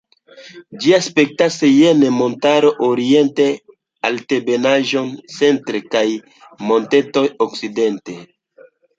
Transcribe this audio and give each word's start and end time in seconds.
Ĝi 0.83 0.91
aspektas 0.97 1.57
jene: 1.79 2.07
montaroj 2.21 2.71
oriente, 2.87 3.45
altebenaĵoj 4.09 5.03
centre 5.35 5.81
kaj 5.97 6.03
montetoj 6.71 7.23
okcidente. 7.47 8.17